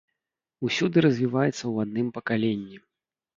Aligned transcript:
Усюды 0.67 1.03
развіваецца 1.07 1.59
ў 1.59 1.75
адным 1.85 2.07
пакаленні. 2.17 2.81